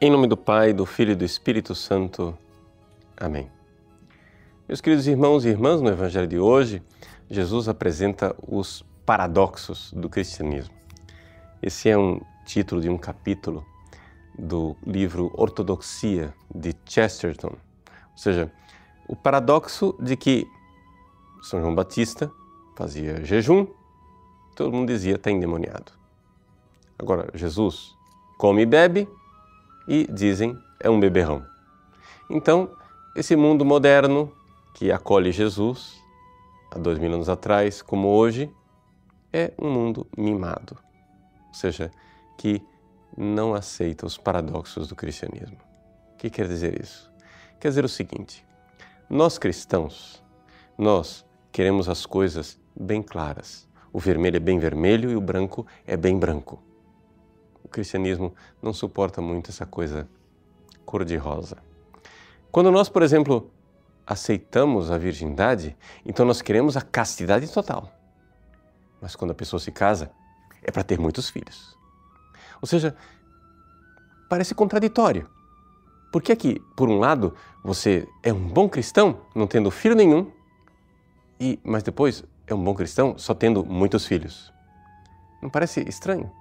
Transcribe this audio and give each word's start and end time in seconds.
Em 0.00 0.12
nome 0.12 0.28
do 0.28 0.36
Pai, 0.36 0.72
do 0.72 0.86
Filho 0.86 1.10
e 1.10 1.16
do 1.16 1.24
Espírito 1.24 1.74
Santo. 1.74 2.38
Amém. 3.16 3.50
Meus 4.68 4.80
queridos 4.80 5.08
irmãos 5.08 5.44
e 5.44 5.48
irmãs, 5.48 5.80
no 5.80 5.88
Evangelho 5.88 6.28
de 6.28 6.38
hoje, 6.38 6.80
Jesus 7.28 7.68
apresenta 7.68 8.32
os 8.46 8.84
paradoxos 9.04 9.92
do 9.92 10.08
cristianismo. 10.08 10.72
Esse 11.60 11.88
é 11.88 11.98
um 11.98 12.20
título 12.46 12.80
de 12.80 12.88
um 12.88 12.96
capítulo 12.96 13.66
do 14.38 14.76
livro 14.86 15.32
Ortodoxia 15.34 16.32
de 16.54 16.76
Chesterton, 16.84 17.48
ou 17.48 18.18
seja, 18.18 18.52
o 19.08 19.16
paradoxo 19.16 19.96
de 20.00 20.16
que 20.16 20.46
São 21.42 21.60
João 21.60 21.74
Batista 21.74 22.30
fazia 22.76 23.24
jejum, 23.24 23.66
todo 24.54 24.72
mundo 24.72 24.86
dizia 24.86 25.16
está 25.16 25.28
endemoniado. 25.28 25.90
Agora, 26.96 27.28
Jesus 27.34 27.96
come 28.38 28.62
e 28.62 28.66
bebe 28.66 29.08
e 29.88 30.06
dizem 30.12 30.56
é 30.78 30.90
um 30.90 31.00
beberrão. 31.00 31.44
Então, 32.30 32.70
esse 33.16 33.34
mundo 33.34 33.64
moderno 33.64 34.30
que 34.74 34.92
acolhe 34.92 35.32
Jesus 35.32 35.98
há 36.70 36.78
dois 36.78 36.98
mil 36.98 37.12
anos 37.12 37.28
atrás, 37.28 37.80
como 37.80 38.08
hoje, 38.08 38.52
é 39.32 39.52
um 39.58 39.70
mundo 39.70 40.06
mimado, 40.16 40.76
ou 41.48 41.54
seja, 41.54 41.90
que 42.36 42.62
não 43.16 43.54
aceita 43.54 44.06
os 44.06 44.16
paradoxos 44.16 44.88
do 44.88 44.94
cristianismo. 44.94 45.58
O 46.12 46.16
que 46.18 46.30
quer 46.30 46.46
dizer 46.46 46.80
isso? 46.80 47.10
Quer 47.58 47.68
dizer 47.68 47.84
o 47.84 47.88
seguinte: 47.88 48.44
nós 49.08 49.38
cristãos, 49.38 50.22
nós 50.76 51.24
queremos 51.50 51.88
as 51.88 52.04
coisas 52.04 52.60
bem 52.78 53.02
claras. 53.02 53.66
O 53.92 53.98
vermelho 53.98 54.36
é 54.36 54.40
bem 54.40 54.58
vermelho 54.58 55.10
e 55.10 55.16
o 55.16 55.20
branco 55.20 55.66
é 55.86 55.96
bem 55.96 56.18
branco. 56.18 56.62
O 57.68 57.70
cristianismo 57.70 58.34
não 58.62 58.72
suporta 58.72 59.20
muito 59.20 59.50
essa 59.50 59.66
coisa 59.66 60.08
cor-de-rosa. 60.86 61.58
Quando 62.50 62.70
nós, 62.70 62.88
por 62.88 63.02
exemplo, 63.02 63.50
aceitamos 64.06 64.90
a 64.90 64.96
virgindade, 64.96 65.76
então 66.02 66.24
nós 66.24 66.40
queremos 66.40 66.78
a 66.78 66.80
castidade 66.80 67.46
total. 67.52 67.92
Mas 69.02 69.14
quando 69.14 69.32
a 69.32 69.34
pessoa 69.34 69.60
se 69.60 69.70
casa, 69.70 70.10
é 70.62 70.70
para 70.70 70.82
ter 70.82 70.98
muitos 70.98 71.28
filhos. 71.28 71.76
Ou 72.62 72.66
seja, 72.66 72.96
parece 74.30 74.54
contraditório. 74.54 75.28
Por 76.10 76.22
que 76.22 76.34
que, 76.34 76.60
por 76.74 76.88
um 76.88 76.98
lado, 76.98 77.34
você 77.62 78.08
é 78.22 78.32
um 78.32 78.48
bom 78.48 78.66
cristão, 78.66 79.20
não 79.34 79.46
tendo 79.46 79.70
filho 79.70 79.94
nenhum, 79.94 80.32
e 81.38 81.60
mas 81.62 81.82
depois 81.82 82.24
é 82.46 82.54
um 82.54 82.64
bom 82.64 82.72
cristão 82.72 83.18
só 83.18 83.34
tendo 83.34 83.62
muitos 83.62 84.06
filhos? 84.06 84.50
Não 85.42 85.50
parece 85.50 85.86
estranho? 85.86 86.32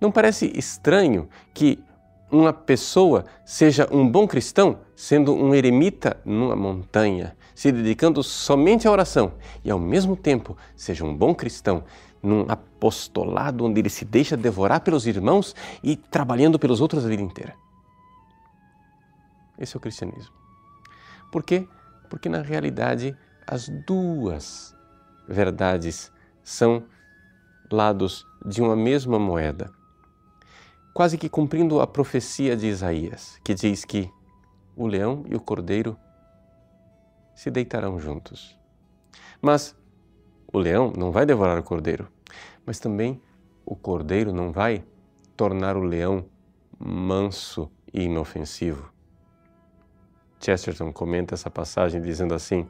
Não 0.00 0.12
parece 0.12 0.52
estranho 0.56 1.28
que 1.54 1.82
uma 2.30 2.52
pessoa 2.52 3.24
seja 3.44 3.88
um 3.90 4.08
bom 4.08 4.26
cristão 4.26 4.80
sendo 4.94 5.34
um 5.34 5.54
eremita 5.54 6.20
numa 6.24 6.56
montanha, 6.56 7.36
se 7.54 7.70
dedicando 7.70 8.22
somente 8.22 8.86
à 8.86 8.90
oração 8.90 9.34
e 9.64 9.70
ao 9.70 9.78
mesmo 9.78 10.16
tempo 10.16 10.56
seja 10.74 11.04
um 11.04 11.16
bom 11.16 11.34
cristão 11.34 11.84
num 12.22 12.44
apostolado 12.48 13.64
onde 13.64 13.80
ele 13.80 13.88
se 13.88 14.04
deixa 14.04 14.36
devorar 14.36 14.80
pelos 14.80 15.06
irmãos 15.06 15.54
e 15.82 15.96
trabalhando 15.96 16.58
pelos 16.58 16.80
outros 16.80 17.04
a 17.04 17.08
vida 17.08 17.22
inteira. 17.22 17.54
Esse 19.58 19.76
é 19.76 19.78
o 19.78 19.80
cristianismo. 19.80 20.34
Por 21.30 21.42
quê? 21.42 21.66
Porque 22.10 22.28
na 22.28 22.42
realidade 22.42 23.16
as 23.46 23.68
duas 23.86 24.74
verdades 25.28 26.12
são 26.42 26.84
lados 27.70 28.26
de 28.44 28.60
uma 28.60 28.76
mesma 28.76 29.18
moeda 29.18 29.70
quase 30.96 31.18
que 31.18 31.28
cumprindo 31.28 31.82
a 31.82 31.86
profecia 31.86 32.56
de 32.56 32.68
Isaías, 32.68 33.38
que 33.44 33.52
diz 33.52 33.84
que 33.84 34.10
o 34.74 34.86
leão 34.86 35.26
e 35.28 35.34
o 35.34 35.40
cordeiro 35.40 35.94
se 37.34 37.50
deitarão 37.50 38.00
juntos. 38.00 38.58
Mas 39.38 39.76
o 40.50 40.58
leão 40.58 40.90
não 40.96 41.12
vai 41.12 41.26
devorar 41.26 41.58
o 41.58 41.62
cordeiro, 41.62 42.08
mas 42.64 42.78
também 42.78 43.20
o 43.66 43.76
cordeiro 43.76 44.32
não 44.32 44.50
vai 44.50 44.86
tornar 45.36 45.76
o 45.76 45.82
leão 45.82 46.24
manso 46.78 47.70
e 47.92 48.04
inofensivo. 48.04 48.90
Chesterton 50.40 50.94
comenta 50.94 51.34
essa 51.34 51.50
passagem 51.50 52.00
dizendo 52.00 52.32
assim: 52.32 52.66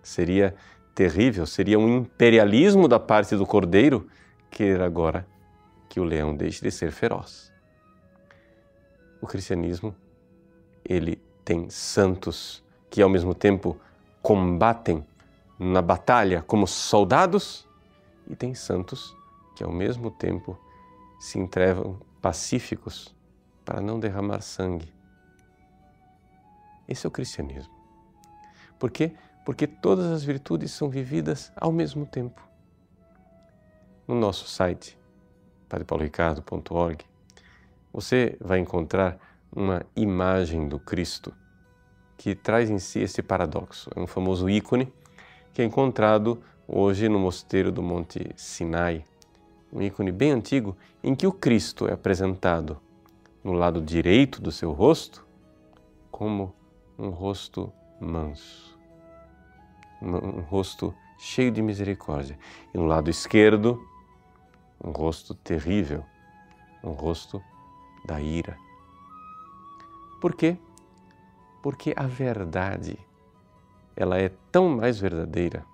seria 0.00 0.54
terrível, 0.94 1.44
seria 1.44 1.76
um 1.76 1.88
imperialismo 1.88 2.86
da 2.86 3.00
parte 3.00 3.34
do 3.34 3.44
cordeiro 3.44 4.06
querer 4.48 4.80
agora 4.80 5.26
que 5.88 5.98
o 5.98 6.04
leão 6.04 6.36
deixe 6.36 6.62
de 6.62 6.70
ser 6.70 6.92
feroz 6.92 7.52
o 9.24 9.26
cristianismo 9.26 9.94
ele 10.84 11.16
tem 11.44 11.70
santos 11.70 12.62
que 12.90 13.00
ao 13.00 13.08
mesmo 13.08 13.34
tempo 13.34 13.76
combatem 14.22 15.04
na 15.58 15.80
batalha 15.80 16.42
como 16.42 16.66
soldados 16.66 17.66
e 18.28 18.36
tem 18.36 18.54
santos 18.54 19.16
que 19.56 19.64
ao 19.64 19.72
mesmo 19.72 20.10
tempo 20.10 20.58
se 21.18 21.38
entrevam 21.38 21.98
pacíficos 22.20 23.14
para 23.64 23.80
não 23.80 23.98
derramar 23.98 24.42
sangue. 24.42 24.92
Esse 26.86 27.06
é 27.06 27.08
o 27.08 27.10
cristianismo. 27.10 27.72
Por 28.78 28.90
quê? 28.90 29.14
Porque 29.44 29.66
todas 29.66 30.06
as 30.06 30.22
virtudes 30.22 30.70
são 30.72 30.90
vividas 30.90 31.50
ao 31.56 31.72
mesmo 31.72 32.04
tempo. 32.04 32.42
No 34.06 34.14
nosso 34.14 34.46
site, 34.46 34.98
padrepauloricardo.org, 35.68 37.06
você 37.94 38.36
vai 38.40 38.58
encontrar 38.58 39.16
uma 39.54 39.86
imagem 39.94 40.66
do 40.66 40.80
Cristo 40.80 41.32
que 42.18 42.34
traz 42.34 42.68
em 42.68 42.80
si 42.80 42.98
esse 42.98 43.22
paradoxo. 43.22 43.88
É 43.94 44.00
um 44.00 44.06
famoso 44.06 44.50
ícone 44.50 44.92
que 45.52 45.62
é 45.62 45.64
encontrado 45.64 46.42
hoje 46.66 47.08
no 47.08 47.20
mosteiro 47.20 47.70
do 47.70 47.80
Monte 47.80 48.32
Sinai, 48.34 49.04
um 49.72 49.80
ícone 49.80 50.10
bem 50.10 50.32
antigo 50.32 50.76
em 51.04 51.14
que 51.14 51.24
o 51.24 51.32
Cristo 51.32 51.86
é 51.86 51.92
apresentado 51.92 52.80
no 53.44 53.52
lado 53.52 53.80
direito 53.80 54.42
do 54.42 54.50
seu 54.50 54.72
rosto 54.72 55.24
como 56.10 56.52
um 56.98 57.10
rosto 57.10 57.72
manso, 58.00 58.76
um 60.02 60.40
rosto 60.40 60.92
cheio 61.16 61.52
de 61.52 61.62
misericórdia, 61.62 62.36
e 62.72 62.78
no 62.78 62.86
lado 62.86 63.08
esquerdo, 63.08 63.80
um 64.82 64.90
rosto 64.90 65.34
terrível, 65.34 66.04
um 66.82 66.90
rosto 66.90 67.42
da 68.04 68.20
ira. 68.20 68.56
Por 70.20 70.34
quê? 70.34 70.56
Porque 71.62 71.92
a 71.96 72.06
verdade, 72.06 72.98
ela 73.96 74.18
é 74.18 74.30
tão 74.52 74.68
mais 74.68 74.98
verdadeira 74.98 75.64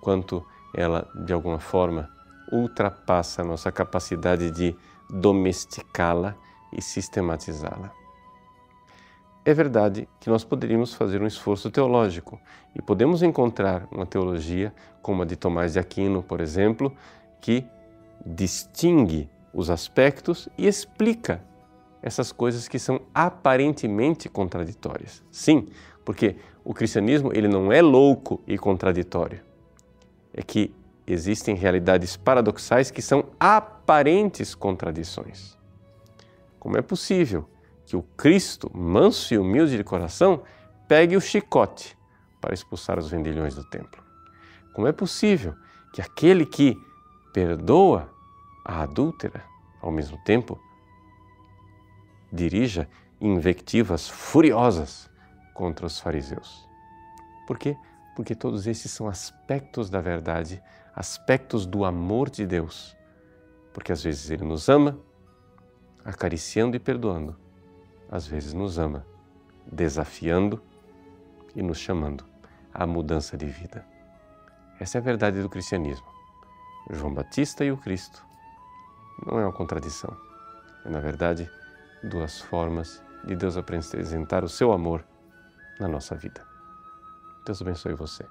quanto 0.00 0.44
ela, 0.74 1.08
de 1.24 1.32
alguma 1.32 1.58
forma, 1.58 2.10
ultrapassa 2.50 3.42
a 3.42 3.44
nossa 3.44 3.70
capacidade 3.70 4.50
de 4.50 4.76
domesticá-la 5.08 6.34
e 6.72 6.82
sistematizá-la. 6.82 7.92
É 9.44 9.52
verdade 9.52 10.08
que 10.20 10.30
nós 10.30 10.44
poderíamos 10.44 10.94
fazer 10.94 11.20
um 11.20 11.26
esforço 11.26 11.70
teológico 11.70 12.40
e 12.76 12.80
podemos 12.80 13.22
encontrar 13.22 13.88
uma 13.90 14.06
teologia 14.06 14.72
como 15.02 15.22
a 15.22 15.24
de 15.24 15.34
Tomás 15.34 15.72
de 15.72 15.80
Aquino, 15.80 16.22
por 16.22 16.40
exemplo, 16.40 16.96
que 17.40 17.66
distingue 18.24 19.28
os 19.52 19.68
aspectos 19.68 20.48
e 20.56 20.66
explica 20.66 21.42
essas 22.02 22.32
coisas 22.32 22.66
que 22.66 22.78
são 22.78 23.00
aparentemente 23.14 24.28
contraditórias. 24.28 25.22
Sim, 25.30 25.68
porque 26.04 26.36
o 26.64 26.74
cristianismo 26.74 27.30
ele 27.32 27.48
não 27.48 27.72
é 27.72 27.80
louco 27.80 28.40
e 28.46 28.58
contraditório. 28.58 29.40
É 30.34 30.42
que 30.42 30.74
existem 31.06 31.54
realidades 31.54 32.16
paradoxais 32.16 32.90
que 32.90 33.00
são 33.00 33.26
aparentes 33.38 34.54
contradições. 34.54 35.56
Como 36.58 36.76
é 36.76 36.82
possível 36.82 37.48
que 37.86 37.96
o 37.96 38.02
Cristo, 38.16 38.70
manso 38.74 39.34
e 39.34 39.38
humilde 39.38 39.76
de 39.76 39.84
coração, 39.84 40.42
pegue 40.88 41.16
o 41.16 41.20
chicote 41.20 41.96
para 42.40 42.54
expulsar 42.54 42.98
os 42.98 43.10
vendilhões 43.10 43.54
do 43.54 43.64
templo? 43.64 44.02
Como 44.72 44.86
é 44.86 44.92
possível 44.92 45.54
que 45.92 46.00
aquele 46.00 46.46
que 46.46 46.76
perdoa 47.32 48.10
a 48.64 48.82
adúltera, 48.82 49.44
ao 49.80 49.90
mesmo 49.90 50.16
tempo, 50.24 50.58
dirija 52.32 52.88
invectivas 53.20 54.08
furiosas 54.08 55.10
contra 55.52 55.86
os 55.86 56.00
fariseus. 56.00 56.68
Por 57.46 57.58
quê? 57.58 57.76
Porque 58.16 58.34
todos 58.34 58.66
esses 58.66 58.90
são 58.90 59.06
aspectos 59.06 59.90
da 59.90 60.00
verdade, 60.00 60.62
aspectos 60.94 61.66
do 61.66 61.84
amor 61.84 62.30
de 62.30 62.46
Deus. 62.46 62.96
Porque 63.72 63.92
às 63.92 64.02
vezes 64.02 64.30
Ele 64.30 64.44
nos 64.44 64.68
ama, 64.68 64.98
acariciando 66.04 66.76
e 66.76 66.80
perdoando, 66.80 67.36
às 68.10 68.26
vezes 68.26 68.52
nos 68.52 68.78
ama, 68.78 69.06
desafiando 69.70 70.60
e 71.54 71.62
nos 71.62 71.78
chamando 71.78 72.24
à 72.72 72.86
mudança 72.86 73.36
de 73.36 73.46
vida. 73.46 73.86
Essa 74.80 74.98
é 74.98 75.00
a 75.00 75.02
verdade 75.02 75.40
do 75.40 75.48
cristianismo. 75.48 76.06
João 76.90 77.14
Batista 77.14 77.64
e 77.64 77.70
o 77.70 77.76
Cristo 77.76 78.24
não 79.24 79.38
é 79.38 79.44
uma 79.44 79.52
contradição, 79.52 80.14
é, 80.84 80.88
na 80.88 80.98
verdade, 80.98 81.48
duas 82.02 82.40
formas 82.40 83.02
de 83.24 83.36
Deus 83.36 83.56
apresentar 83.56 84.44
o 84.44 84.48
seu 84.48 84.72
amor 84.72 85.04
na 85.78 85.88
nossa 85.88 86.14
vida. 86.14 86.46
Deus 87.44 87.60
abençoe 87.60 87.94
você. 87.94 88.26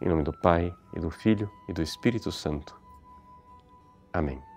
Em 0.00 0.08
nome 0.08 0.22
do 0.22 0.32
Pai, 0.32 0.74
e 0.94 1.00
do 1.00 1.10
Filho 1.10 1.50
e 1.68 1.72
do 1.72 1.82
Espírito 1.82 2.30
Santo. 2.30 2.78
Amém. 4.12 4.51